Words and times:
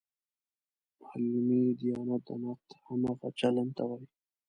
علمي 1.07 1.61
دیانت 1.79 2.21
د 2.27 2.29
نقد 2.43 2.69
همغه 2.87 3.27
چلن 3.39 3.67
ته 3.77 3.83
وایي. 3.89 4.07